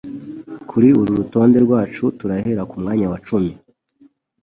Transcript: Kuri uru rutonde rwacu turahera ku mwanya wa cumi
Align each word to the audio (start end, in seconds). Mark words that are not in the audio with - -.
Kuri 0.69 0.87
uru 0.99 1.11
rutonde 1.19 1.57
rwacu 1.65 2.03
turahera 2.19 2.61
ku 2.69 2.75
mwanya 2.81 3.05
wa 3.11 3.17
cumi 3.27 3.51